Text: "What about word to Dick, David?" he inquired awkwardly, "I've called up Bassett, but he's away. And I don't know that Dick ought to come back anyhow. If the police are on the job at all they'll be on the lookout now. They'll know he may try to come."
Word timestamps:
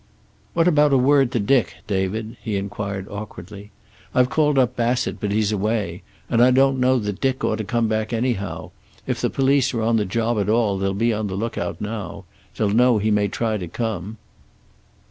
"What 0.55 0.67
about 0.67 0.93
word 0.99 1.31
to 1.33 1.39
Dick, 1.39 1.75
David?" 1.85 2.35
he 2.41 2.55
inquired 2.57 3.07
awkwardly, 3.07 3.69
"I've 4.15 4.31
called 4.31 4.57
up 4.57 4.75
Bassett, 4.75 5.19
but 5.19 5.31
he's 5.31 5.51
away. 5.51 6.01
And 6.27 6.41
I 6.41 6.49
don't 6.49 6.79
know 6.79 6.97
that 6.97 7.21
Dick 7.21 7.43
ought 7.43 7.57
to 7.59 7.63
come 7.63 7.87
back 7.87 8.11
anyhow. 8.11 8.71
If 9.05 9.21
the 9.21 9.29
police 9.29 9.75
are 9.75 9.83
on 9.83 9.97
the 9.97 10.05
job 10.05 10.39
at 10.39 10.49
all 10.49 10.79
they'll 10.79 10.95
be 10.95 11.13
on 11.13 11.27
the 11.27 11.35
lookout 11.35 11.79
now. 11.79 12.25
They'll 12.57 12.71
know 12.71 12.97
he 12.97 13.11
may 13.11 13.27
try 13.27 13.57
to 13.57 13.67
come." 13.67 14.17